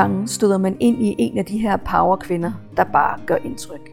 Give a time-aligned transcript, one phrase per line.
[0.00, 3.92] gange støder man ind i en af de her powerkvinder, der bare gør indtryk.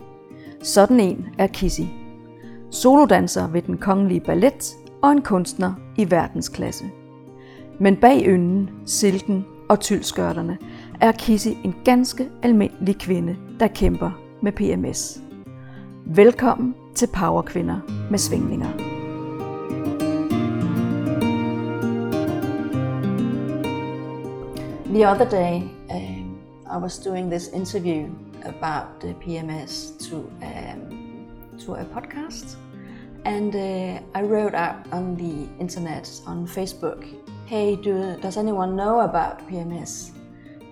[0.63, 1.81] Sådan en er Kissy.
[2.71, 6.85] Solodanser ved den kongelige ballet og en kunstner i verdensklasse.
[7.79, 10.57] Men bag ynden, silken og tylskørterne
[11.01, 14.11] er Kissy en ganske almindelig kvinde, der kæmper
[14.41, 15.21] med PMS.
[16.05, 17.79] Velkommen til Powerkvinder
[18.09, 18.69] med svingninger.
[24.93, 25.82] The other day,
[26.73, 28.09] I was doing this interview
[28.45, 32.55] about the PMS to um, to a podcast,
[33.25, 37.05] and uh, I wrote out on the internet on Facebook,
[37.45, 40.17] "Hey, do, does anyone know about PMS?"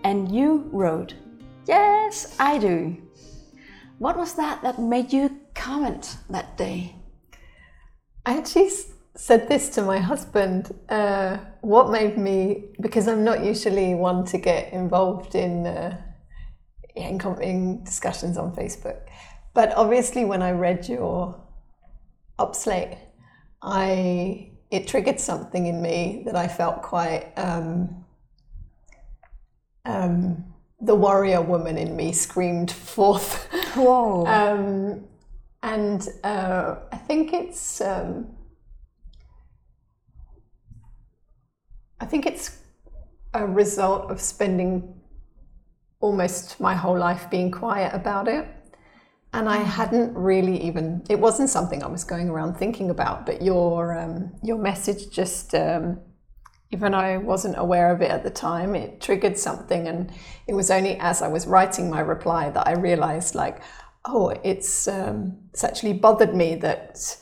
[0.04, 1.14] And you wrote,
[1.68, 2.98] "Yes, I do."
[4.00, 6.96] What was that that made you comment that day?
[8.26, 8.72] I actually
[9.16, 10.74] said this to my husband.
[10.90, 16.02] Uh, what made me, because I'm not usually one to get involved in, uh,
[16.96, 19.02] in, in discussions on Facebook,
[19.54, 21.42] but obviously when I read your
[22.40, 22.98] upslate,
[23.62, 27.34] I it triggered something in me that I felt quite.
[27.36, 28.06] Um,
[29.86, 30.46] um,
[30.80, 33.48] the warrior woman in me screamed forth.
[33.76, 34.26] Whoa!
[34.28, 35.04] um,
[35.62, 38.28] and uh, I think it's um,
[42.02, 42.58] I think it's
[43.36, 45.00] a result of spending
[46.00, 48.48] almost my whole life being quiet about it.
[49.34, 53.44] And I hadn't really even, it wasn't something I was going around thinking about, but
[53.44, 56.02] your, um, your message just, um,
[56.72, 59.88] even I wasn't aware of it at the time, it triggered something.
[59.88, 60.12] And
[60.48, 63.62] it was only as I was writing my reply that I realized, like,
[64.06, 67.16] oh, it's, um, it's actually bothered me that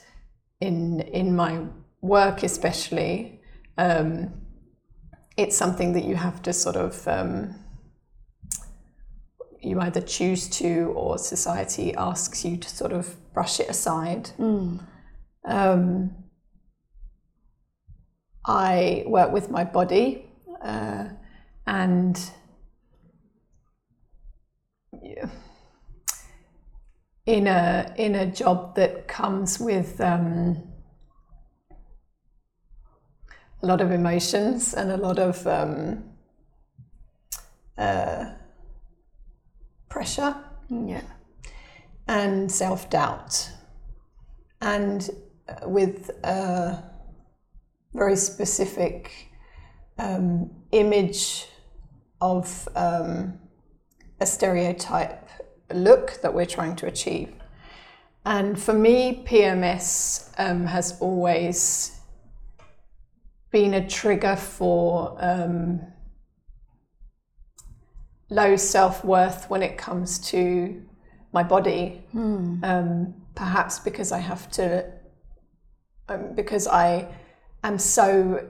[0.61, 1.65] in, in my
[2.01, 3.41] work, especially,
[3.77, 4.33] um,
[5.39, 7.55] it's something that you have to sort of um,
[9.61, 14.31] you either choose to or society asks you to sort of brush it aside.
[14.37, 14.85] Mm.
[15.45, 16.15] Um,
[18.45, 20.25] I work with my body
[20.61, 21.05] uh,
[21.67, 22.19] and
[27.25, 30.68] in a in a job that comes with um,
[33.61, 36.03] a lot of emotions and a lot of um,
[37.77, 38.25] uh,
[39.89, 40.35] pressure
[40.69, 41.01] Yeah.
[42.07, 43.51] and self doubt,
[44.61, 45.09] and
[45.47, 46.83] uh, with a
[47.93, 49.11] very specific
[49.97, 51.47] um, image
[52.21, 53.39] of um,
[54.19, 55.27] a stereotype
[55.73, 57.33] look that we're trying to achieve.
[58.25, 61.98] And for me, PMS um, has always
[63.51, 65.81] been a trigger for um,
[68.29, 70.81] low self worth when it comes to
[71.33, 72.03] my body.
[72.63, 74.91] Um, perhaps because I have to,
[76.09, 77.07] um, because I
[77.63, 78.47] am so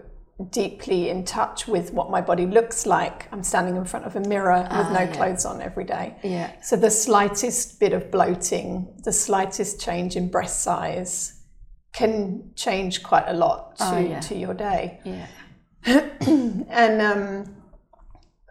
[0.52, 3.28] deeply in touch with what my body looks like.
[3.34, 5.12] I'm standing in front of a mirror with Ah, no yeah.
[5.14, 6.16] clothes on every day.
[6.24, 6.52] Yeah.
[6.62, 11.39] So the slightest bit of bloating, the slightest change in breast size
[11.94, 14.20] can change quite a lot to, Ah, yeah.
[14.20, 15.00] to your day.
[15.04, 15.28] Yeah.
[16.70, 17.56] And um,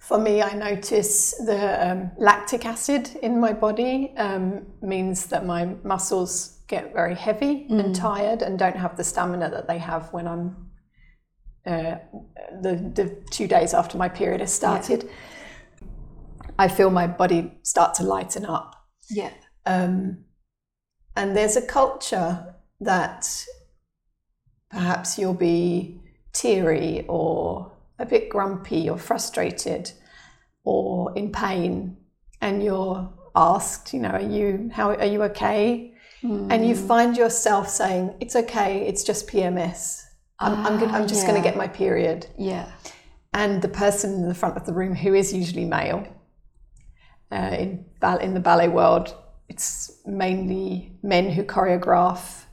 [0.03, 5.67] for me, I notice the um, lactic acid in my body um, means that my
[5.85, 10.27] muscles get very heavy and tired and don't have the stamina that they have when
[10.27, 10.71] I'm
[11.67, 11.97] uh,
[12.63, 15.09] the, the two days after my period has started.
[16.59, 18.75] I feel my body start to lighten up.
[19.11, 19.31] Yeah.
[19.65, 20.25] Um,
[21.15, 23.45] and there's a culture that
[24.71, 26.01] perhaps you'll be
[26.33, 29.93] teary or a bit grumpy or frustrated
[30.65, 31.97] or in pain,
[32.41, 35.95] and you're asked, you know, are you how are you okay?
[36.51, 38.87] And you find yourself saying, "It's okay.
[38.87, 40.03] It's just PMS.
[40.41, 42.71] I'm I'm, good, I'm just going to get my period." Yeah.
[43.33, 46.07] and the person in the front of the room who is usually male
[47.31, 47.85] uh, in,
[48.21, 49.15] in the ballet world
[49.49, 52.45] it's mainly men who choreograph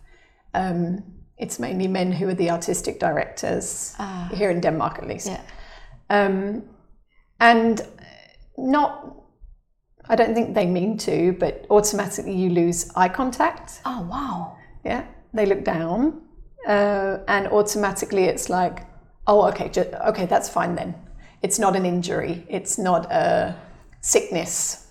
[0.61, 1.03] um,
[1.37, 3.95] it's mainly men who are the artistic directors
[4.33, 5.41] here in denmark at least Yeah.
[6.09, 6.63] um,
[7.39, 7.81] and
[8.57, 8.91] not
[10.09, 14.55] i don't think they mean to but automatically you lose eye contact Oh wow.
[14.85, 15.03] yeah,
[15.33, 16.21] they look down,
[16.67, 18.85] uh, and automatically it's like,
[19.27, 20.93] oh, okay, ju- okay, that's fine then.
[21.41, 22.45] It's not an injury.
[22.49, 23.55] It's not a
[24.01, 24.84] sickness.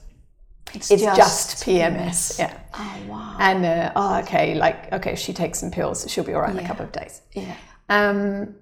[0.72, 2.38] It's just, PMS.
[2.38, 2.58] Yeah.
[2.74, 3.36] Oh wow.
[3.38, 6.50] And uh, oh, okay, like okay, if she takes some pills, she'll be all right
[6.50, 7.22] in a couple of days.
[7.32, 7.54] Yeah.
[7.88, 8.54] Um,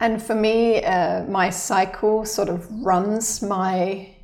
[0.00, 4.14] and for me, uh, my cycle sort of runs my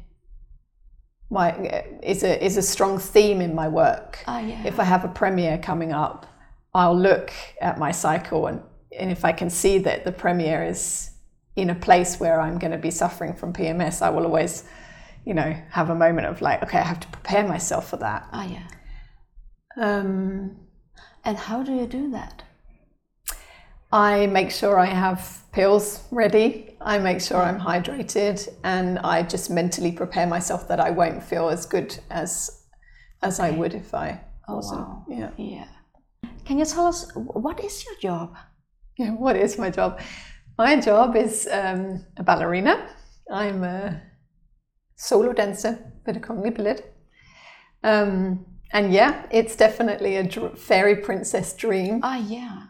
[1.30, 4.18] my is a is a strong theme in my work.
[4.26, 4.66] Oh, yeah.
[4.66, 6.26] If I have a premiere coming up,
[6.74, 8.60] I'll look at my cycle and,
[8.96, 11.10] and if I can see that the premiere is
[11.60, 14.64] in a place where I'm going to be suffering from PMS, I will always,
[15.24, 18.28] you know, have a moment of like, okay, I have to prepare myself for that.
[18.32, 18.66] Oh, yeah.
[19.76, 20.56] Um,
[21.24, 22.42] And how do you do that?
[23.92, 26.76] I make sure I have pills ready.
[26.80, 31.48] I make sure I'm hydrated, and I just mentally prepare myself that I won't feel
[31.48, 32.62] as good as
[33.22, 34.80] as I would if I wasn't.
[34.80, 35.04] wow.
[35.08, 35.30] Yeah.
[35.36, 35.68] Yeah.
[36.44, 38.36] Can you tell us what is your job?
[38.96, 39.10] Yeah.
[39.12, 40.00] What is my job?
[40.60, 42.86] My job is um, a ballerina.
[43.32, 44.02] I'm a
[44.94, 46.82] solo dancer for the Kongelig Ballet.
[47.82, 52.00] Um, and yeah, it's definitely a dr- fairy princess dream.
[52.02, 52.64] Ah, yeah.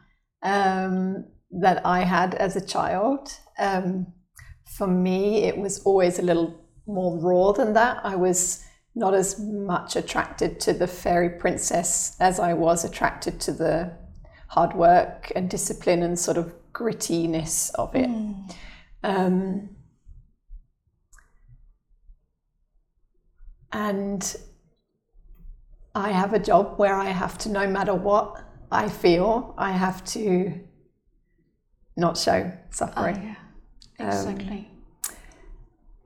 [0.44, 3.32] um, that I had as a child.
[3.58, 4.06] Um,
[4.76, 7.98] for me, it was always a little more raw than that.
[8.04, 8.64] I was
[8.94, 13.90] not as much attracted to the fairy princess as I was attracted to the
[14.46, 18.08] hard work and discipline and sort of grittiness of it.
[19.02, 19.68] Um,
[23.72, 24.36] and
[25.94, 30.04] I have a job where I have to, no matter what I feel, I have
[30.06, 30.54] to
[31.96, 33.36] not show Oh, suffering.
[33.98, 34.06] yeah.
[34.06, 34.70] Exactly.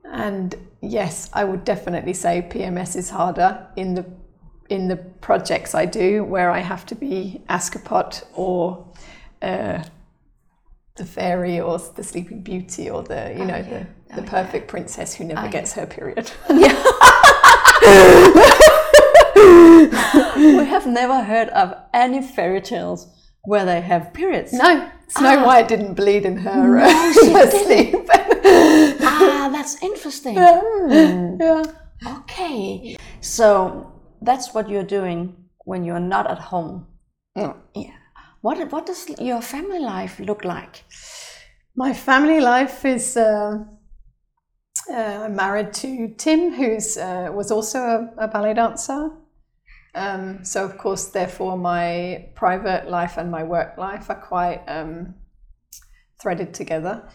[0.03, 4.05] And yes, I would definitely say PMS is harder in the
[4.67, 8.87] in the projects I do where I have to be Askepot or
[9.41, 9.83] uh,
[10.95, 15.13] the fairy or the Sleeping Beauty or the you know the, the Oh, perfect princess
[15.15, 16.31] who never gets her period.
[19.35, 23.07] we have never heard of any fairy tales
[23.43, 24.53] where they have periods.
[24.53, 28.07] no, Snow White didn't bleed in her, uh, she her sleep.
[29.01, 30.35] Ah, that's interesting.
[30.35, 31.63] yeah.
[32.07, 32.97] Okay.
[33.21, 36.87] So that's what you're doing when you're not at home.
[37.37, 37.55] Mm.
[37.75, 37.91] Yeah.
[38.45, 40.83] What what does your family life look like?
[41.75, 43.17] My family life is.
[43.17, 43.63] Uh,
[44.87, 49.09] uh, I'm married to Tim, who's uh, was also a, a ballet dancer.
[49.95, 55.15] Um, so, of course, therefore, my private life and my work life are quite um,
[56.21, 57.09] threaded together.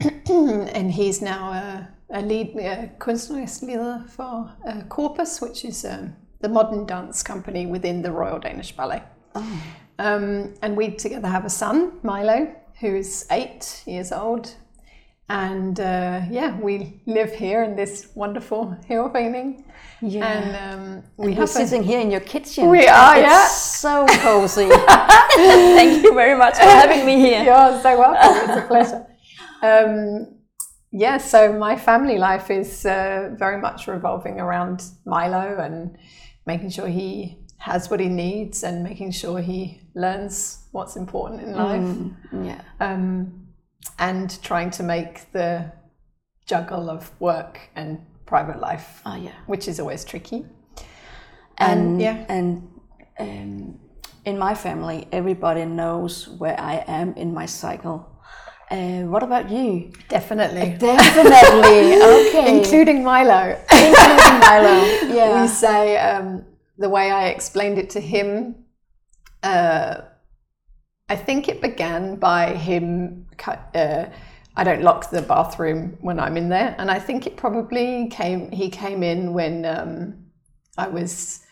[0.30, 6.16] and he's now a, a lead, a kunstnerisk leader for uh, Corpus, which is um,
[6.40, 9.02] the modern dance company within the Royal Danish Ballet.
[9.98, 14.54] Um, and we together have a son, Milo, who's eight years old.
[15.30, 19.64] And uh, yeah, we live here in this wonderful hill feeling.
[20.00, 20.26] Yeah.
[20.26, 22.70] And um, we We're have a, sitting here in your kitchen.
[22.70, 23.46] We are, It's yeah.
[23.48, 24.68] so cozy.
[25.36, 27.42] Thank you very much for having me here.
[27.44, 28.50] You're so welcome.
[28.50, 29.06] It's a pleasure.
[29.62, 30.38] Um,
[30.92, 35.98] yeah, so my family life is uh, very much revolving around Milo and
[36.46, 41.52] making sure he has what he needs and making sure he learns what's important in
[41.54, 41.96] life.
[42.32, 42.60] Yeah.
[42.80, 43.48] um,
[43.98, 45.72] and trying to make the
[46.46, 49.32] juggle of work and private life, Oh yeah.
[49.46, 50.46] which is always tricky.
[51.58, 52.24] And yeah.
[52.28, 52.68] and
[53.18, 53.80] um,
[54.24, 58.06] in my family, everybody knows where I am in my cycle.
[58.70, 59.90] Uh, what about you?
[60.08, 60.76] Definitely.
[60.78, 61.96] Definitely.
[62.28, 62.58] Okay.
[62.58, 63.56] Including Milo.
[63.72, 64.76] Including Milo.
[65.16, 65.42] Yeah.
[65.42, 66.44] We say um,
[66.78, 68.64] the way I explained it to him.
[69.42, 70.02] Uh,
[71.08, 73.26] I think it began by him.
[73.46, 74.06] Uh,
[74.56, 78.50] I don't lock the bathroom when I'm in there, and I think it probably came.
[78.50, 80.26] He came in when um,
[80.76, 81.44] I was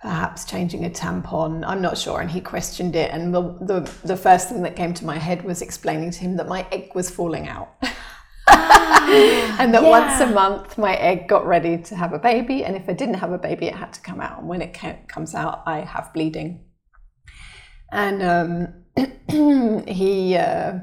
[0.00, 1.64] perhaps changing a tampon.
[1.66, 3.10] I'm not sure, and he questioned it.
[3.10, 6.36] And the, the the first thing that came to my head was explaining to him
[6.36, 7.74] that my egg was falling out.
[9.58, 12.88] and that once a month my egg got ready to have a baby and if
[12.88, 14.40] i didn't have a baby it had to come out.
[14.40, 16.64] And when it comes out i have bleeding.
[17.92, 20.80] And um, he uh,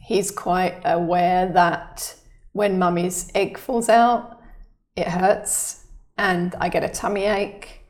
[0.00, 2.14] he's quite aware that
[2.52, 4.38] when mummy's egg falls out
[4.96, 7.80] it hurts and i get a tummy ache.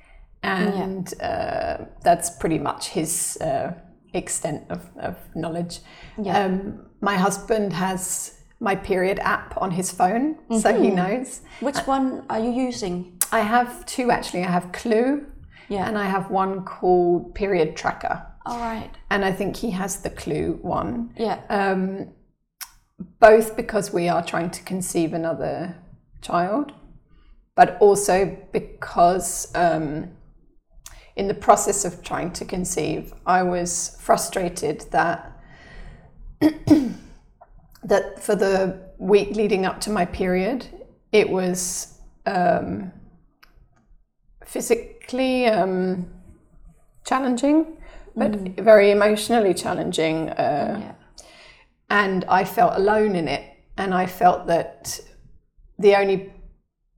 [0.45, 3.75] And uh, that's pretty much his uh,
[4.12, 5.79] extent of, of knowledge.
[6.21, 6.45] Yeah.
[6.45, 11.42] um, my husband has my period app on his phone, so he knows.
[11.61, 13.19] Which one are you using?
[13.33, 14.45] I have two actually.
[14.45, 15.26] I have Clue,
[15.69, 15.88] Yeah.
[15.88, 18.90] and I have one called Period Tracker, All right.
[19.11, 21.12] and I think he has the Clue one.
[21.16, 21.40] Yeah.
[21.50, 22.12] Um,
[23.19, 25.75] both because we are trying to conceive another
[26.21, 26.73] child,
[27.57, 30.11] but also because um,
[31.16, 35.33] in the process of trying to conceive, I was frustrated that
[37.85, 40.67] that for the week leading up to my period,
[41.11, 42.93] it was um,
[44.45, 46.11] physically um,
[47.05, 47.77] challenging,
[48.15, 50.31] but very emotionally challenging.
[50.31, 50.93] Uh, Yeah.
[51.91, 53.45] and I felt alone in it.
[53.77, 55.01] And I felt that
[55.79, 56.33] the only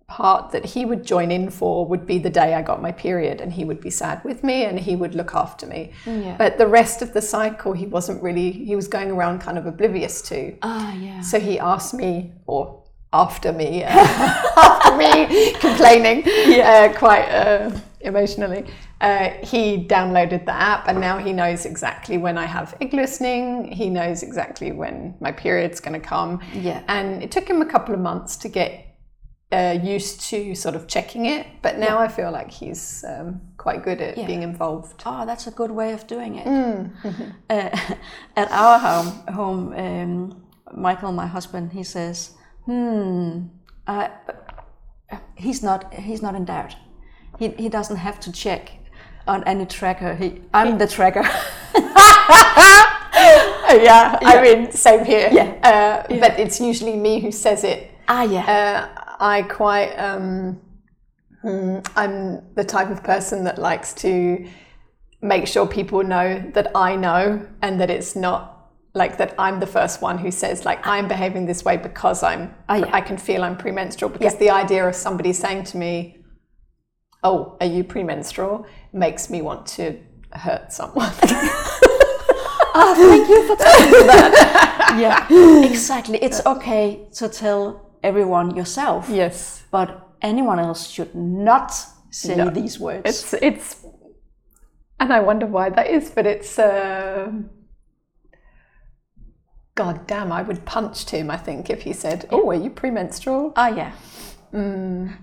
[0.07, 3.41] part that he would join in for would be the day I got my period,
[3.41, 5.93] and he would be sad with me and he would look after me.
[6.07, 6.37] Yeah.
[6.37, 9.67] But the rest of the cycle, he wasn't really, he was going around kind of
[9.67, 10.57] oblivious to.
[10.63, 11.21] Ah, yeah.
[11.21, 12.83] So he asked me, or
[13.13, 13.89] after me, uh,
[14.57, 16.25] after me complaining
[16.61, 17.71] uh, quite uh,
[18.01, 18.67] emotionally,
[19.01, 23.71] uh, he downloaded the app and now he knows exactly when I have egg loosening.
[23.71, 26.41] He knows exactly when my period's going to come.
[26.53, 26.83] Yeah.
[26.89, 28.94] And it took him a couple of months to get
[29.53, 33.85] uh, used to sort of checking it, but now I feel like he's um, quite
[33.85, 35.03] good at being involved.
[35.07, 36.47] Oh, that's a good way of doing it.
[37.51, 37.71] Uh,
[38.37, 40.43] at our home, home um,
[40.77, 42.31] Michael, my husband, he says,
[42.65, 43.43] "Hmm,
[43.87, 44.09] uh,
[45.37, 45.93] he's not.
[45.95, 46.75] He's not in doubt.
[47.39, 48.73] He he doesn't have to check
[49.27, 50.15] on any tracker.
[50.17, 51.23] He, I'm the tracker.
[53.83, 55.29] yeah, I mean, same here.
[55.33, 55.53] Yeah.
[55.63, 57.91] Uh, But it's usually me who says it.
[58.09, 58.45] ah, yeah.
[58.47, 60.61] Uh, I quite, um,
[61.43, 64.47] hmm, I'm the type of person that likes to
[65.23, 68.55] make sure people know that I know and that it's not
[68.93, 72.55] like that I'm the first one who says like I'm behaving this way because I'm
[72.69, 72.91] Ah, yeah.
[72.93, 76.25] I can feel I'm premenstrual because the idea of somebody saying to me,
[77.25, 79.99] "Oh, are you premenstrual?" makes me want to
[80.33, 81.13] hurt someone.
[82.77, 84.97] Ah, thank you for telling me that.
[85.31, 86.19] yeah, exactly.
[86.19, 89.65] It's okay to tell everyone yourself, yes.
[89.71, 89.89] but
[90.23, 91.73] anyone else should not
[92.11, 92.51] say No.
[92.51, 93.03] these words.
[93.11, 93.85] It's it's,
[95.01, 96.59] and I wonder why that is, but it's.
[96.59, 97.33] Uh,
[99.75, 100.31] God damn!
[100.31, 101.31] I would punch Tim.
[101.31, 103.93] I think if he said, "Oh, are you premenstrual?" Ah, yeah.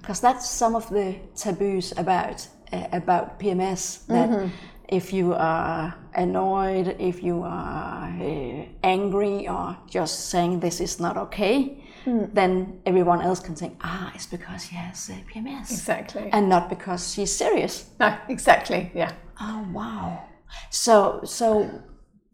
[0.01, 4.05] Because that's some of the taboos about uh, about PMS.
[4.07, 4.49] That
[4.89, 11.15] if you are annoyed, if you are uh, angry, or just saying this is not
[11.17, 16.29] okay, then everyone else can think, ah, it's because she has uh, PMS, Exactly.
[16.31, 17.85] and not because she's serious.
[17.99, 18.91] no, exactly.
[18.93, 19.11] Yeah.
[19.39, 20.23] Oh wow!
[20.69, 21.69] So so,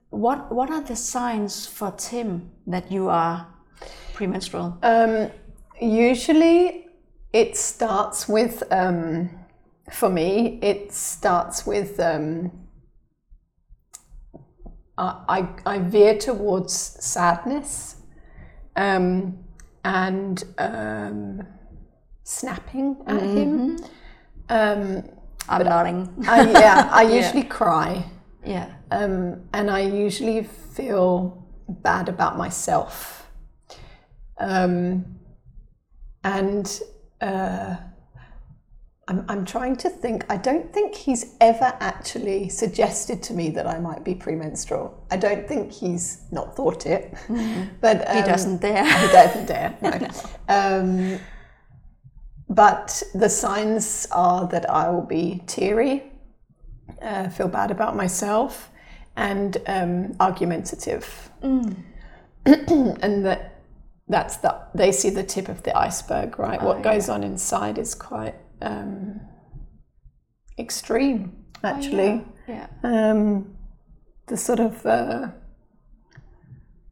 [0.09, 3.47] what what are the signs for Tim that you are
[4.13, 4.77] premenstrual?
[4.83, 5.31] Um,
[5.81, 6.87] usually,
[7.33, 8.63] it starts with.
[8.71, 9.29] Um,
[9.91, 11.99] for me, it starts with.
[11.99, 12.51] Um,
[14.97, 17.97] I, I I veer towards sadness,
[18.75, 19.37] um,
[19.87, 21.47] and um,
[22.23, 23.79] snapping at him.
[24.49, 25.03] Um,
[25.47, 26.13] I'm nodding.
[26.27, 28.05] I, yeah, I usually cry.
[28.45, 28.69] yeah.
[28.91, 33.29] um, and I usually feel bad about myself.
[34.39, 35.05] Um,
[36.21, 36.81] and
[37.21, 37.77] uh,
[39.09, 43.65] I'm, I'm trying to think, I don't think he's ever actually suggested to me that
[43.65, 45.01] I might be premenstrual.
[45.09, 47.13] I don't think he's not thought it,
[47.81, 48.85] but He um, doesn't dare.
[49.07, 49.77] he doesn't dare.
[49.81, 50.09] No.
[50.49, 51.19] Um,
[52.49, 56.11] but the signs are that I will be teary,
[57.01, 58.71] uh, feel bad about myself,
[59.15, 63.61] and um, argumentative, and that
[64.07, 66.61] that's the they see the tip of the iceberg, right?
[66.61, 69.19] what goes on inside is quite um,
[70.57, 72.23] extreme, actually.
[72.47, 72.67] Yeah.
[72.83, 73.55] Um,
[74.27, 75.29] the sort of uh,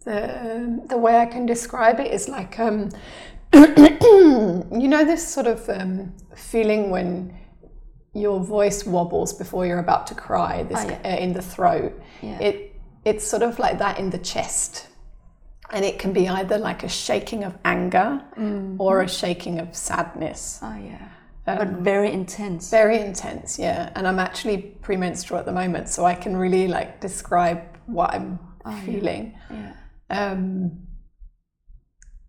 [0.05, 2.89] the the way I can describe it is like um,
[3.53, 7.38] you know this sort of um, feeling when
[8.13, 11.01] your voice wobbles before you're about to cry, this Oh, yeah.
[11.15, 11.93] uh, in the throat.
[12.22, 12.39] Yeah.
[12.39, 14.88] It it's sort of like that in the chest.
[15.72, 18.79] And it can be either like a shaking of anger Mm-hmm.
[18.79, 20.60] or a shaking of sadness.
[20.62, 21.10] Oh yeah.
[21.46, 22.72] But very intense.
[22.72, 23.92] Very intense, yeah.
[23.96, 28.40] And I'm actually premenstrual at the moment, so I can really like describe what I'm
[28.84, 29.38] feeling.
[29.52, 29.74] yeah.
[30.10, 30.80] Um,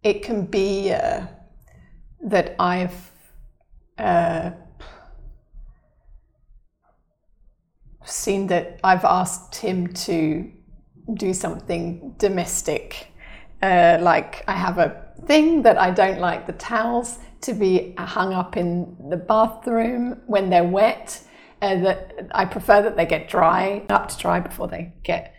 [0.02, 1.26] it can be uh,
[2.24, 3.10] that I've
[3.98, 4.50] uh,
[8.04, 10.50] seen that I've asked him to
[11.14, 13.08] do something domestic.
[13.62, 18.32] Uh, like I have a thing that I don't like the towels to be hung
[18.32, 21.22] up in the bathroom when they're wet.
[21.62, 25.32] Uh, that I prefer that they get dry, up to dry before they get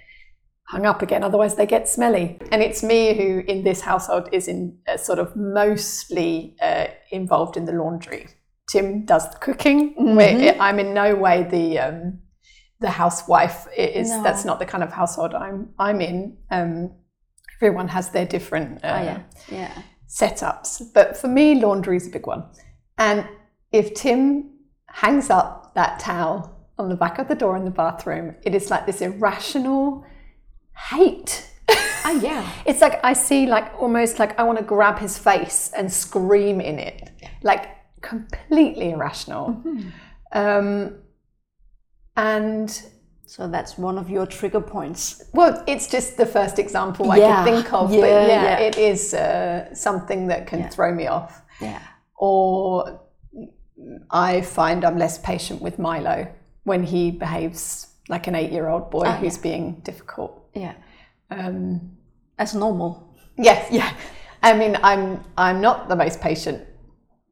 [0.69, 1.23] hung up again.
[1.23, 2.39] Otherwise, they get smelly.
[2.51, 7.55] And it's me who, in this household, is in uh, sort of mostly uh, involved
[7.55, 8.27] in the laundry.
[8.71, 9.93] Tim does the cooking.
[9.97, 12.19] We're- I'm in no way the um,
[12.79, 13.67] the housewife.
[13.77, 14.23] It is No.
[14.23, 16.37] that's not the kind of household I'm I'm in.
[16.51, 16.91] Um,
[17.61, 19.19] everyone has their different uh, Oh, yeah.
[19.51, 19.81] Yeah.
[20.07, 20.93] Setups.
[20.93, 22.45] But for me, laundry is a big one.
[22.97, 23.27] And
[23.71, 24.51] if Tim
[24.87, 28.69] hangs up that towel on the back of the door in the bathroom, it is
[28.69, 30.05] like this irrational
[30.89, 31.49] hate.
[32.05, 32.49] Oh, yeah.
[32.65, 36.61] It's like I see, like almost like I want to grab his face and scream
[36.61, 37.09] in it,
[37.43, 37.69] like
[38.01, 39.61] completely irrational.
[40.31, 40.99] Um,
[42.15, 42.81] and
[43.27, 45.23] So that's one of your trigger points.
[45.33, 48.59] well, it's just the first example I Yeah, can think of, but yeah, yeah, yeah.
[48.59, 51.41] it is uh, something that can throw me off.
[51.61, 51.81] Yeah.
[52.15, 52.99] or
[54.09, 56.27] I find I'm less patient with Milo
[56.63, 60.31] when he behaves like an eight year old boy who's being difficult.
[60.53, 60.73] Yeah.
[61.29, 61.97] Um,
[62.39, 62.89] As normal.
[63.37, 63.93] yes, yeah.
[64.41, 66.61] I mean, I'm I'm not the most patient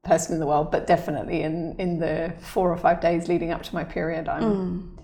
[0.04, 3.64] person in the world, but definitely in in the four or five days leading up
[3.64, 4.95] to my period, I'm.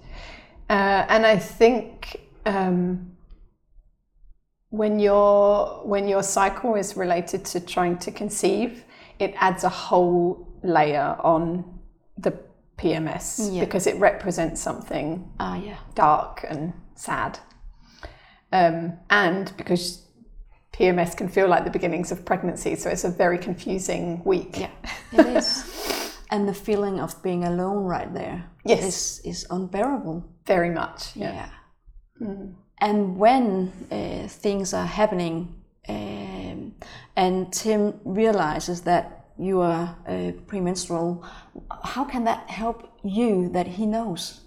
[0.72, 3.12] Uh, and I think um,
[4.70, 8.86] when your when your cycle is related to trying to conceive,
[9.20, 11.80] it adds a whole layer on
[12.18, 12.32] the
[12.78, 13.66] PMS Yeah.
[13.66, 15.78] because it represents something Ah, yeah.
[15.94, 17.40] dark and sad.
[18.54, 20.06] Um, and because
[20.72, 24.58] PMS can feel like the beginnings of pregnancy, so it's a very confusing week.
[24.58, 24.70] Yeah.
[25.12, 25.98] It is.
[26.32, 28.84] and the feeling of being alone right there Yes.
[28.84, 30.24] is is unbearable.
[30.46, 31.16] Very much.
[31.16, 31.34] Yeah.
[31.34, 32.36] Yeah.
[32.78, 35.54] And when uh, things are happening,
[35.90, 36.74] um,
[37.16, 39.06] and Tim realizes that
[39.38, 41.24] you are uh, premenstrual,
[41.84, 44.42] how can that help you that he knows?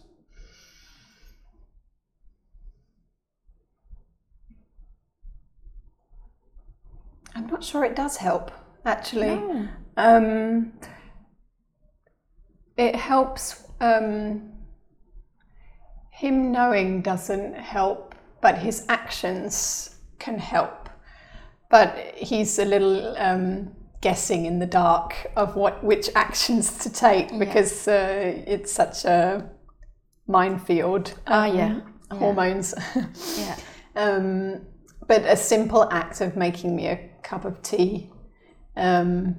[7.34, 8.50] I'm not sure it does help,
[8.84, 9.40] actually.
[9.96, 10.72] Um,
[12.76, 13.64] it helps.
[13.80, 14.50] Um,
[16.10, 20.88] him knowing doesn't help, but his actions can help.
[21.70, 27.36] But he's a little um, guessing in the dark of what which actions to take
[27.38, 29.50] because uh, it's such a
[30.26, 31.14] minefield.
[31.26, 31.80] Ah, um, yeah.
[32.16, 32.74] hormones.
[33.38, 33.56] Yeah.
[33.96, 34.66] Um,
[35.06, 38.10] but a simple act of making me a cup of tea,
[38.76, 39.36] um,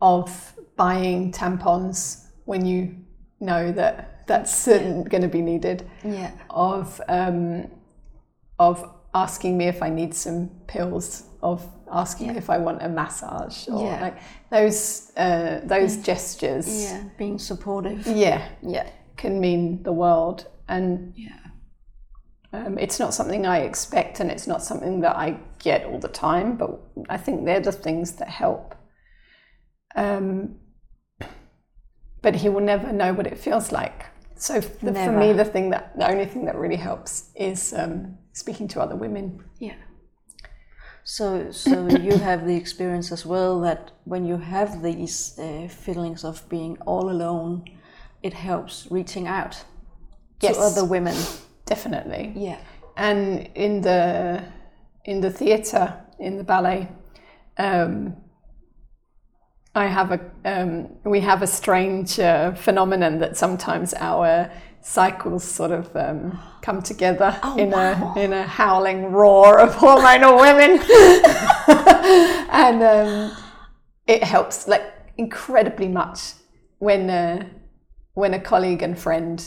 [0.00, 2.94] of buying tampons when you
[3.40, 6.30] know that that's going to be needed, Yeah.
[6.50, 7.70] of um,
[8.58, 13.68] of asking me if I need some pills, of asking if I want a massage,
[13.68, 14.00] or Yeah.
[14.00, 14.16] like
[14.50, 16.66] those uh, those gestures.
[16.84, 17.02] Yeah.
[17.18, 18.06] Being supportive.
[18.06, 18.88] yeah, Yeah.
[19.16, 21.30] can mean the world and Yeah.
[22.52, 26.08] um, it's not something I expect and it's not something that I get all the
[26.08, 26.70] time, but
[27.08, 28.74] I think they're the things that help.
[29.94, 30.56] Um,
[32.22, 34.06] but he will never know what it feels like.
[34.36, 38.18] So the, for me, the thing that the only thing that really helps is um,
[38.32, 39.44] speaking to other women.
[39.58, 39.74] Yeah.
[41.04, 46.24] So, so you have the experience as well that when you have these uh, feelings
[46.24, 47.64] of being all alone,
[48.22, 49.64] it helps reaching out
[50.40, 50.56] Yes.
[50.56, 51.16] to other women.
[51.64, 52.32] Definitely.
[52.36, 52.58] Yeah.
[52.96, 54.44] and in the
[55.04, 56.88] in the theatre in the ballet
[57.58, 58.16] um,
[59.74, 65.72] I have a um, we have a strange uh, phenomenon that sometimes our cycles sort
[65.72, 68.14] of um, come together in wow.
[68.14, 70.78] a in a howling roar of hormonal women
[72.50, 73.36] and um,
[74.06, 74.84] it helps like
[75.16, 76.34] incredibly much
[76.78, 77.44] when uh,
[78.12, 79.44] when a colleague and friend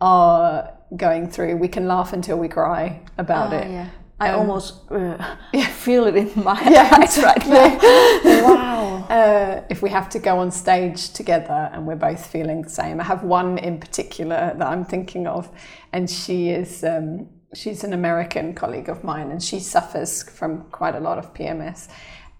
[0.00, 3.88] are going through we can laugh until we cry about Oh, it yeah.
[4.20, 5.36] I almost uh,
[5.70, 7.78] feel it in my yeah hands right now.
[8.54, 9.06] wow.
[9.08, 13.00] uh, if we have to go on stage together and we're both feeling the same.
[13.00, 15.48] I have one in particular that I'm thinking of,
[15.92, 20.94] and she is um, she's an American colleague of mine, and she suffers from quite
[20.96, 21.88] a lot of PMS,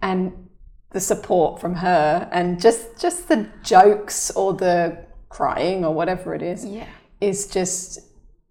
[0.02, 0.32] and
[0.90, 4.96] the support from her and just just the jokes or the
[5.28, 6.86] crying or whatever it is Yeah.
[7.20, 8.00] is just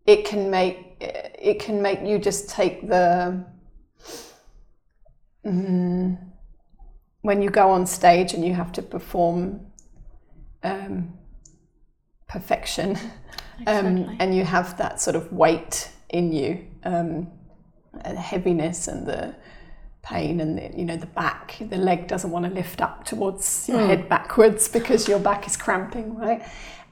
[0.06, 3.46] it can make it can make you just take the
[5.46, 6.18] mm,
[7.22, 9.60] when you go on stage and you have to perform
[10.64, 11.14] um,
[12.28, 12.98] perfection
[13.68, 17.28] um, and you have that sort of weight in you um,
[18.02, 19.36] and the heaviness and the
[20.04, 23.68] pain and the, you know the back the leg doesn't want to lift up towards
[23.68, 26.42] your head backwards because your back is cramping right?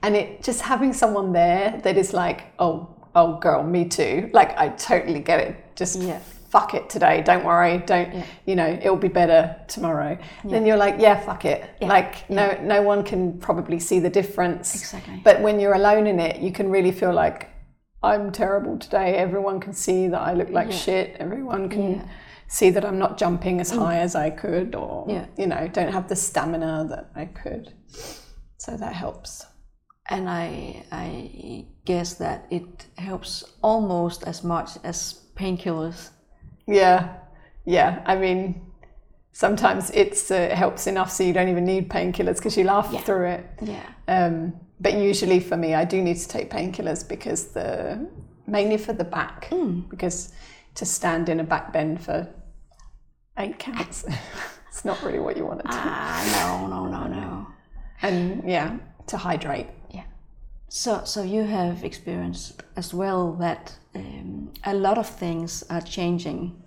[0.03, 4.57] And it just having someone there that is like oh oh girl me too like
[4.57, 6.19] i totally get it just Yeah.
[6.49, 10.95] fuck it today don't worry don't you know it'll be better tomorrow then you're like
[10.99, 15.21] yeah fuck it like no no one can probably see the difference Exactly.
[15.23, 17.49] but when you're alone in it you can really feel like
[18.03, 19.15] I'm terrible today.
[19.15, 20.75] Everyone can see that I look like Yeah.
[20.75, 21.15] shit.
[21.19, 22.01] Everyone can Yeah.
[22.47, 23.79] see that I'm not jumping as mm.
[23.79, 25.25] high as I could, or Yeah.
[25.37, 27.73] you know, don't have the stamina that I could.
[28.57, 29.47] So that helps.
[30.07, 36.09] And I, I guess that it helps almost as much as painkillers.
[36.67, 37.15] Yeah,
[37.65, 38.01] yeah.
[38.05, 38.61] I mean,
[39.31, 42.89] sometimes it's uh, it helps enough so you don't even need painkillers because you laugh
[42.91, 43.01] Yeah.
[43.01, 43.45] through it.
[43.61, 43.83] Yeah.
[44.07, 48.07] Um, but usually for me, I do need to take painkillers because the
[48.47, 49.49] mainly for the back
[49.89, 50.31] because
[50.75, 52.27] to stand in a back bend for
[53.39, 54.05] eight counts,
[54.67, 55.73] it's not really what you want to do.
[55.73, 56.21] Ah,
[56.59, 57.47] no, no, no, no.
[58.01, 59.67] And yeah, to hydrate.
[60.75, 66.61] So, so you have experienced as well that um, a lot of things are changing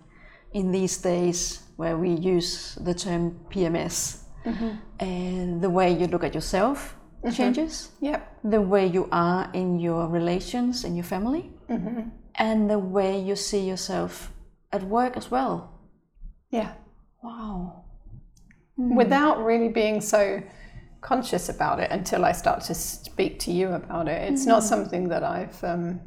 [0.54, 4.22] in these days where we use the term PMS.
[4.46, 4.70] Mm-hmm.
[4.98, 7.36] And the way you look at yourself mm-hmm.
[7.36, 8.38] changes, Yep.
[8.44, 12.08] the way you are in your relations, in your family, mm-hmm.
[12.36, 14.32] and the way you see yourself
[14.72, 15.70] at work as well.
[16.50, 16.72] Yeah.
[17.22, 17.84] Wow.
[18.78, 20.42] Without really being so
[21.00, 24.32] conscious about it until I start to speak to you about it.
[24.32, 26.00] It's not something that I've um,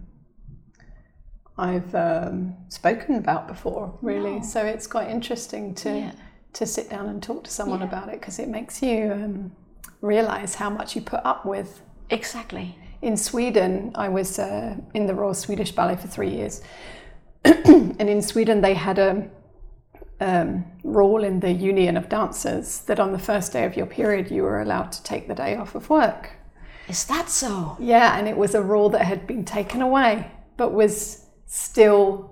[1.57, 4.41] I've um, spoken about before, really.
[4.43, 6.11] So it's quite interesting to Yeah.
[6.53, 7.87] to sit down and talk to someone Yeah.
[7.87, 9.51] about it because it makes you um,
[10.01, 11.81] realize how much you put up with.
[12.09, 12.75] Exactly.
[13.01, 16.61] In Sweden, I was uh, in the Royal Swedish Ballet for three years,
[17.45, 19.29] and in Sweden they had a
[20.21, 24.31] um, rule in the Union of Dancers that on the first day of your period
[24.31, 26.29] you were allowed to take the day off of work.
[26.87, 27.75] Is that so?
[27.79, 32.29] Yeah, and it was a rule that had been taken away, but was still.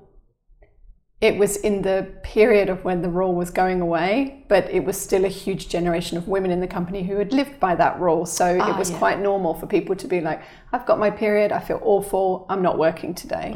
[1.22, 5.00] It was in the period of when the rule was going away, but it was
[5.00, 8.26] still a huge generation of women in the company who had lived by that rule.
[8.26, 8.98] So Ah, it was yeah.
[9.00, 12.62] quite normal for people to be like, I've got my period, I feel awful, I'm
[12.62, 13.52] not working today.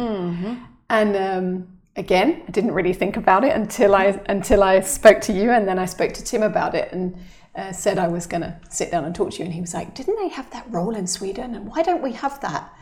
[0.89, 5.33] And um, again, I didn't really think about it until I until I spoke to
[5.33, 7.17] you, and then I spoke to Tim about it, and
[7.55, 9.45] uh, said I was going to sit down and talk to you.
[9.45, 11.55] And he was like, "Didn't they have that role in Sweden?
[11.55, 12.73] And why don't we have that?"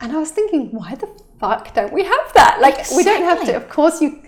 [0.00, 2.58] And I was thinking, why the fuck don't we have that?
[2.60, 3.56] Like, we don't have to.
[3.56, 4.22] Of course, you.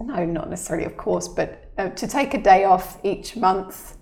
[0.00, 3.96] No, not necessarily, of course, but uh, to take a day off each month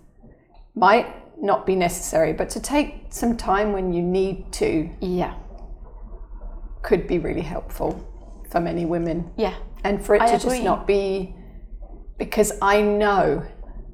[0.74, 1.06] might
[1.40, 5.34] not be necessary, but to take some time when you need to Yeah.
[6.82, 8.15] could be really helpful
[8.56, 9.54] for many women Yeah.
[9.84, 11.34] and for it I to just not be
[12.16, 13.44] because I know,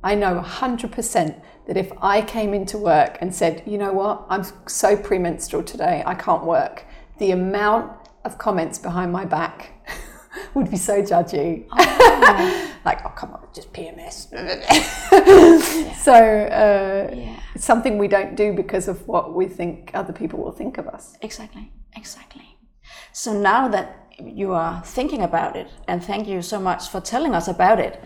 [0.04, 4.44] I know 100% that if I came into work and said, you know what, I'm
[4.68, 6.84] so premenstrual today, I can't work,
[7.18, 7.90] the amount
[8.24, 9.56] of comments behind my back
[10.54, 11.66] would be so judgy.
[12.84, 14.28] like, oh, come on, just PMS.
[16.08, 17.36] So, uh, Yeah.
[17.56, 20.86] it's something we don't do because of what we think other people will think of
[20.86, 21.16] us.
[21.20, 22.46] Exactly, exactly.
[23.12, 27.34] So now that you are thinking about it, and thank you so much for telling
[27.34, 28.00] us about it,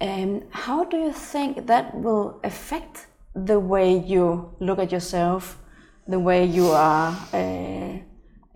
[0.00, 5.58] um, how do you think that will affect the way you look at yourself,
[6.06, 7.98] the way you are uh,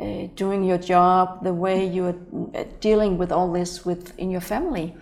[0.01, 2.17] uh, doing your job, the way you are
[2.55, 4.95] uh, dealing with all this within your family?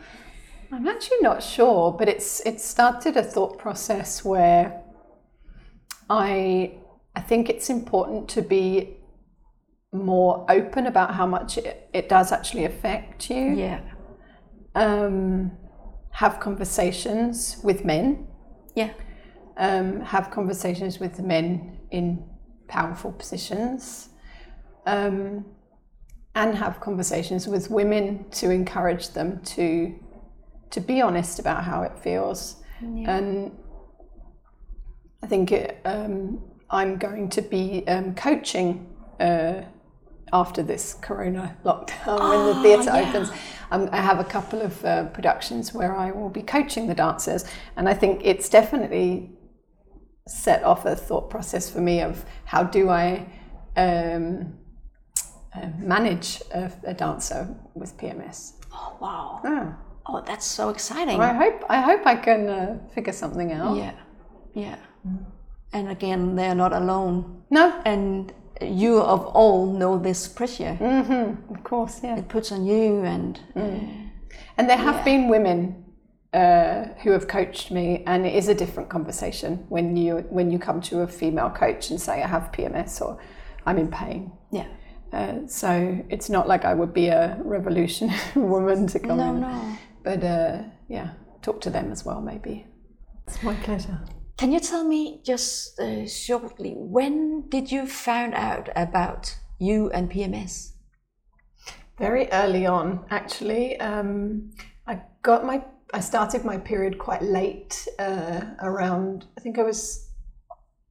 [0.73, 4.83] I'm actually not sure, but it's it started a thought process where
[6.11, 6.79] I
[7.15, 8.97] I think it's important to be
[9.95, 13.55] more open about how much it, it does actually affect you.
[13.55, 13.81] Yeah,
[14.75, 15.53] Um,
[16.11, 18.27] have conversations with men.
[18.75, 18.91] yeah,
[19.57, 22.25] Um, have conversations with men in
[22.69, 24.11] powerful positions.
[24.87, 25.45] Um,
[26.35, 29.95] and have conversations with women to encourage them to
[30.71, 32.57] to be honest about how it feels.
[32.81, 33.53] And
[35.23, 39.63] I think it, um, I'm going to be um, coaching uh,
[40.35, 43.09] after this Corona lockdown when the theatre yeah.
[43.09, 43.31] opens.
[43.71, 47.45] Um, I have a couple of uh, productions where I will be coaching the dancers,
[47.77, 49.31] and I think it's definitely
[50.27, 53.27] set off a thought process for me of how do I
[53.77, 54.59] um,
[55.55, 58.55] uh, manage a, a dancer with PMS.
[58.73, 59.41] Oh, wow.
[59.45, 59.79] Ah.
[60.07, 61.19] Oh, that's so exciting.
[61.21, 63.77] I hope I hope I can uh, figure something out.
[63.77, 63.95] Yeah,
[64.53, 64.77] yeah.
[65.73, 67.43] And again, they're not alone.
[67.51, 68.33] No, And
[68.65, 71.37] you of all know this pressure Mm -hmm.
[71.51, 72.19] of course, yeah.
[72.19, 73.63] it puts on you, and uh,
[74.57, 75.75] And there have been women
[76.35, 80.59] uh, who have coached me, and it is a different conversation when you when you
[80.59, 83.17] come to a female coach and say I have PMS or
[83.67, 84.31] I'm in pain.
[84.53, 84.67] yeah.
[85.13, 85.69] Uh, so
[86.09, 88.19] it's not like I would be a revolutionary
[88.51, 89.61] woman to come No, in, no.
[90.03, 91.09] but uh, yeah,
[91.41, 92.67] talk to them as well, maybe.
[93.29, 93.99] It's my pleasure.
[94.37, 100.11] Can you tell me just uh, shortly when did you find out about you and
[100.11, 100.73] PMS?
[101.99, 103.79] Very early on, actually.
[103.79, 104.51] Um,
[104.87, 110.11] I got my, I started my period quite late, uh, around, I think I was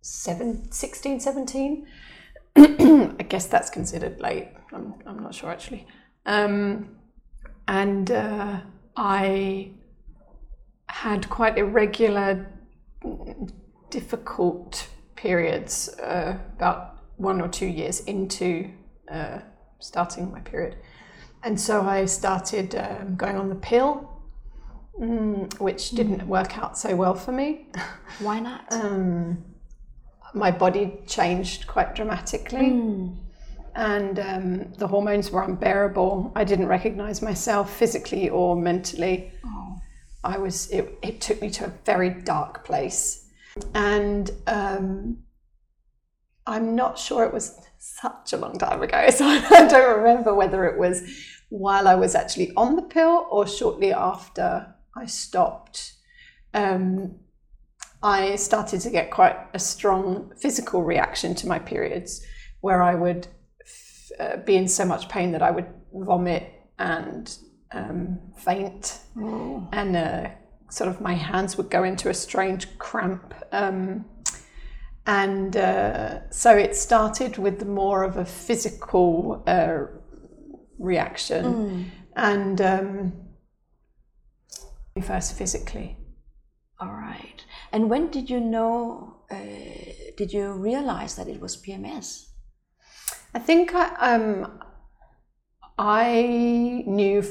[0.02, 1.88] seven, 16, 17.
[2.56, 4.50] I guess that's considered late.
[4.72, 5.86] I'm, I'm not sure actually.
[6.26, 6.96] Um,
[7.68, 8.62] and uh,
[8.96, 9.72] I
[10.88, 12.48] had quite irregular,
[13.90, 18.70] difficult periods uh, about one or two years into
[19.10, 19.40] uh,
[19.80, 20.78] starting my period.
[21.44, 24.10] And so I started um, going on the pill,
[25.00, 27.68] mm, which didn't work out so well for me.
[28.20, 28.62] Why not?
[28.72, 29.46] Um,
[30.34, 32.66] my body changed quite dramatically.
[33.76, 36.32] And um, the hormones were unbearable.
[36.36, 39.32] I didn't recognize myself physically or mentally.
[40.24, 43.30] I was, it, it took me to a very dark place.
[43.74, 45.18] And um,
[46.46, 50.66] I'm not sure it was such a long time ago, so I don't remember whether
[50.66, 51.04] it was
[51.50, 55.94] while I was actually on the pill or shortly after I stopped.
[56.54, 57.20] Um,
[58.02, 62.26] I started to get quite a strong physical reaction to my periods,
[62.62, 63.28] where I would
[64.20, 67.38] uh, be in so much pain that I would vomit and
[67.74, 69.00] um, faint,
[69.72, 70.30] and uh,
[70.70, 73.34] sort of my hands would go into a strange cramp.
[73.52, 74.06] Um,
[75.06, 79.80] and uh, so it started with the more of a physical uh,
[80.80, 81.46] reaction,
[82.16, 83.14] and um,
[85.02, 85.98] first physically.
[86.80, 87.46] All right.
[87.72, 89.18] And when did you know?
[89.32, 89.38] Uh,
[90.18, 92.28] did you realize that it was PMS?
[93.34, 94.60] I think I, um,
[95.78, 97.28] I knew f-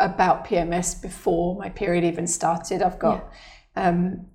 [0.00, 2.82] about PMS before my period even started.
[2.82, 3.30] I've got
[3.76, 4.26] um,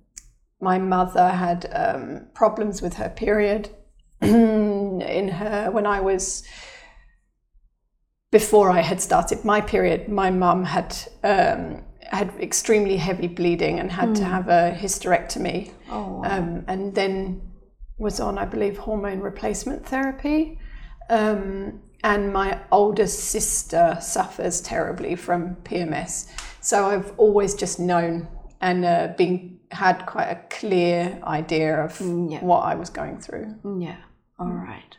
[0.60, 3.68] my mother had um, problems with her period
[4.20, 6.44] in her when I was
[8.30, 10.08] before I had started my period.
[10.08, 16.22] My mum had um, had extremely heavy bleeding and had to have a hysterectomy, Oh,
[16.24, 17.40] um, and then
[17.98, 20.58] was on, I believe, hormone replacement therapy.
[21.10, 26.28] Um, and my older sister suffers terribly from PMS.
[26.60, 28.28] So I've always just known
[28.60, 32.44] and uh, been had quite a clear idea of yeah.
[32.44, 33.54] what I was going through.
[33.78, 33.96] Yeah.
[34.38, 34.96] All right.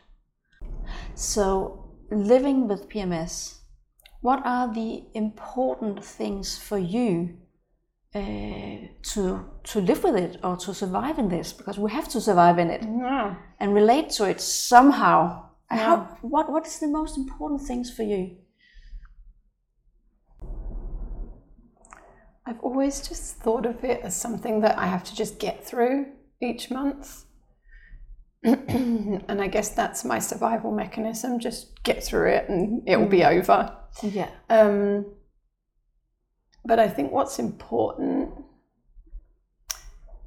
[1.14, 3.58] So, living with PMS,
[4.20, 7.36] what are the important things for you
[8.14, 11.52] uh, to to live with it or to survive in this?
[11.52, 13.34] Because we have to survive in it Yeah.
[13.60, 15.50] and relate to it somehow.
[15.78, 18.36] How, what what is the most important things for you?
[22.46, 26.06] I've always just thought of it as something that I have to just get through
[26.40, 27.24] each month.
[28.44, 33.24] and I guess that's my survival mechanism just get through it and it will be
[33.24, 33.74] over.
[34.02, 34.28] Yeah.
[34.50, 35.06] Um,
[36.66, 38.30] but I think what's important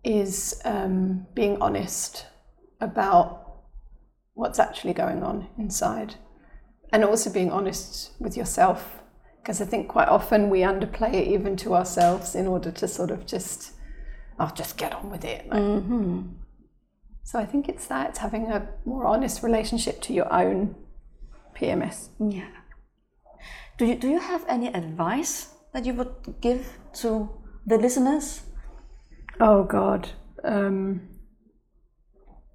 [0.04, 2.26] is um, being honest
[2.82, 3.37] about
[4.38, 6.15] what's actually going on inside
[6.93, 8.80] and also being honest with yourself
[9.41, 13.12] because I think quite often we underplay it even to ourselves in order to sort
[13.12, 13.71] of just,
[14.38, 15.47] I'll just get on with it.
[15.50, 16.21] Like- Mm-hmm.
[17.23, 20.76] So I think it's that, it's having a more honest relationship to your own
[21.58, 22.10] PMS.
[22.19, 22.47] Yeah.
[23.78, 26.63] Do you do you have any advice that you would give
[27.02, 27.30] to
[27.65, 28.43] the listeners?
[29.39, 30.10] Oh God.
[30.43, 31.02] Um,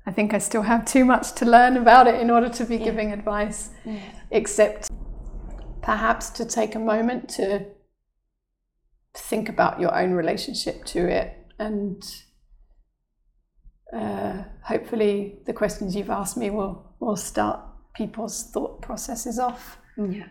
[0.07, 2.79] I think I still have too much to learn about it in order to be
[2.79, 3.71] giving advice,
[4.31, 4.91] except
[5.83, 7.67] perhaps to take a moment to
[9.15, 12.03] think about your own relationship to it and
[13.93, 17.61] uh, hopefully the questions you've asked me will, will start
[17.95, 19.79] people's thought processes off.
[19.99, 20.29] Yeah.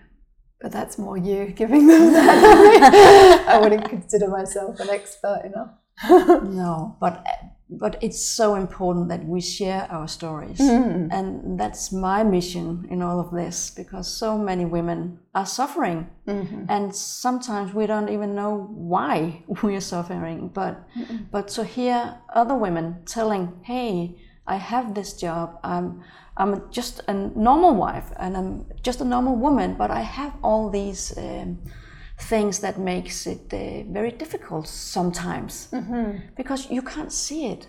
[0.59, 3.45] But that's more you giving them that.
[3.47, 5.69] I wouldn't consider myself an expert enough.
[6.43, 7.23] No, but
[7.71, 11.07] but it's so important that we share our stories, Mm.
[11.11, 16.65] and that's my mission in all of this because so many women are suffering, Mm-hmm.
[16.69, 20.49] and sometimes we don't even know why we are suffering.
[20.53, 20.75] But
[21.31, 24.15] but to hear other women telling, "Hey,
[24.47, 25.47] I have this job.
[25.63, 26.01] I'm
[26.37, 30.69] I'm just a normal wife, and I'm just a normal woman, but I have all
[30.69, 31.57] these." Um,
[32.21, 35.69] things that makes it uh, very difficult sometimes
[36.35, 37.67] because you can't see it.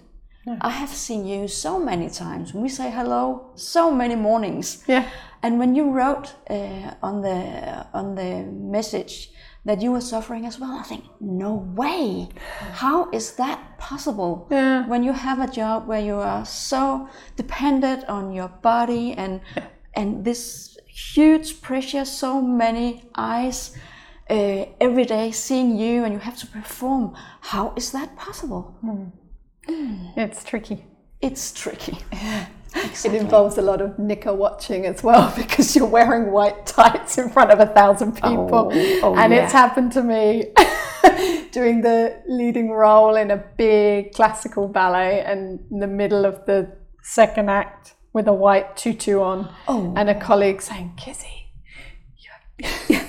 [0.61, 2.53] I have seen you so many times.
[2.53, 4.83] When we say hello so many mornings.
[4.89, 5.09] Yeah.
[5.43, 9.31] And when you wrote uh, on the on the message
[9.65, 12.29] that you were suffering as well, I think, no way.
[12.73, 14.49] How is that possible?
[14.51, 14.87] Yeah.
[14.89, 19.41] When you have a job where you are so dependent on your body and
[19.95, 23.77] and this huge pressure, so many eyes
[24.31, 27.15] uh, every day seeing you, and you have to perform.
[27.41, 28.75] How is that possible?
[30.17, 30.85] It's tricky.
[31.21, 31.99] It's tricky.
[33.05, 37.29] It involves a lot of knicker watching as well because you're wearing white tights in
[37.29, 38.71] front of a thousand people.
[38.73, 39.45] Oh, oh, and yeah.
[39.45, 40.53] it's happened to me
[41.51, 46.73] doing the leading role in a big classical ballet and in the middle of the
[47.03, 49.93] second act with a white tutu on Oh.
[49.97, 51.51] and a colleague saying, Kizzy,
[52.17, 52.31] you,
[52.61, 53.02] you got your period.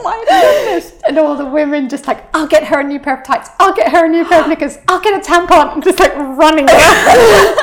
[0.00, 1.02] Oh my goodness!
[1.06, 3.50] And all the women just like, I'll get her a new pair of tights.
[3.58, 4.78] I'll get her a new pair of knickers.
[4.88, 5.74] I'll get a tampon.
[5.74, 6.78] And just like running around.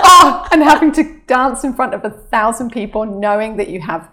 [0.04, 4.10] oh, and having to dance in front of a thousand people, knowing that you have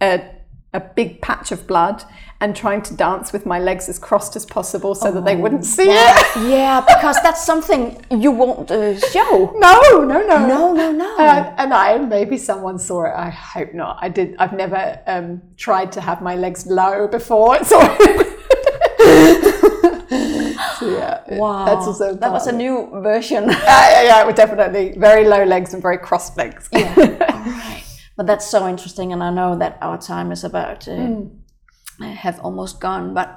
[0.00, 0.28] a,
[0.74, 2.02] a big patch of blood
[2.40, 5.64] and trying to dance with my legs as crossed as possible so that they wouldn't
[5.64, 6.26] see it.
[6.48, 9.52] Yeah, because that's something you won't uh, show.
[9.60, 10.46] No, no, no.
[10.48, 11.16] No, no, no.
[11.18, 13.12] Uh, and I maybe someone saw it.
[13.14, 13.98] I hope not.
[14.00, 14.34] I did.
[14.38, 17.58] I've never um, tried to have my legs low before.
[17.72, 17.78] So,
[20.78, 22.64] so yeah, Wow, that's also that was a part of it.
[22.64, 23.44] new version.
[23.50, 26.68] Uh, yeah, yeah, definitely very low legs and very crossed legs.
[26.72, 26.94] yeah.
[26.96, 27.81] All right.
[28.16, 32.04] But that's so interesting, and I know that our time is about to Hmm.
[32.04, 33.14] have almost gone.
[33.14, 33.36] But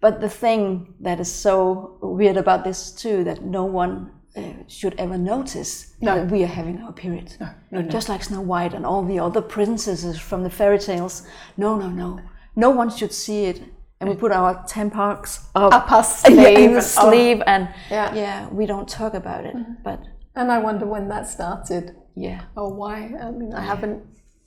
[0.00, 4.94] but the thing that is so weird about this too that no one uh, should
[4.98, 6.14] ever notice No.
[6.14, 7.32] that we are having our period.
[7.40, 7.88] No, no, no.
[7.88, 11.22] Just like Snow White and all the other princesses from the fairy tales.
[11.56, 12.20] No, no, no.
[12.54, 13.62] No one should see it.
[13.98, 17.38] And we put our tampons up, Up our yeah, in sleeve.
[17.40, 17.50] Oh.
[17.50, 18.14] and Yeah.
[18.14, 19.56] yeah, we don't talk about it.
[19.82, 20.00] But
[20.36, 21.96] And I wonder when that started.
[22.14, 23.12] Yeah, or why.
[23.20, 24.02] I mean, I haven't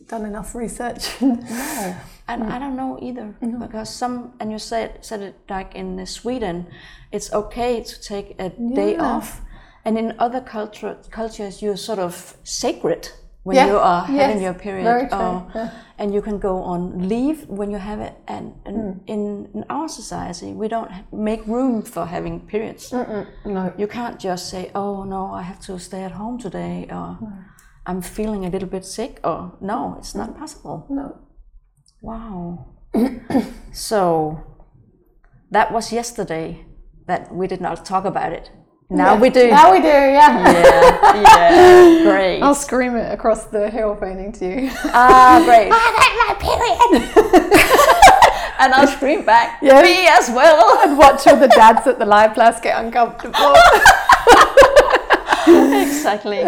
[0.07, 1.03] done enough research.
[1.21, 1.95] no,
[2.27, 6.05] And I don't know either because some and you said said it like in uh,
[6.05, 6.67] Sweden,
[7.11, 9.41] it's okay to take a day off,
[9.83, 13.09] and in other culture cultures you're sort of sacred
[13.43, 15.69] when you are having yes, your period, or- yeah.
[15.97, 18.13] and you can go on leave when you have it.
[18.27, 18.99] And, and Hmm.
[19.07, 22.91] in, in our society, we don't make room for having periods.
[23.45, 23.73] no.
[23.77, 27.17] You can't just say, "Oh no, I have to stay at home today," or
[27.85, 31.05] "I'm feeling a little bit sick," or "No, it's not possible." No.
[32.01, 32.65] Wow.
[33.71, 34.43] so
[35.51, 36.65] that was yesterday
[37.07, 38.51] that we did not talk about it.
[38.91, 39.49] Now we do.
[39.51, 40.51] Now we do, yeah.
[40.51, 42.41] yeah, yeah, great.
[42.41, 44.71] I'll scream it across the hill phoning to you.
[44.85, 45.69] Ah, great.
[45.71, 47.03] I got my period.
[48.59, 49.59] and I'll scream back.
[49.61, 49.83] Yes.
[49.83, 50.79] Me as well.
[50.79, 53.53] and watch all the dads at the live class get uncomfortable.
[55.47, 56.41] exactly.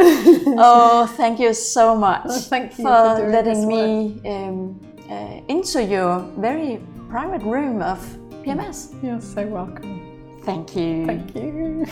[0.57, 4.79] Oh, thank you so much Oh, thank you for, for doing letting this me um,
[5.11, 7.99] uh, into your very private room of
[8.43, 8.95] PMS.
[9.03, 10.01] You're so welcome.
[10.43, 11.05] Thank you.
[11.05, 11.85] Thank you.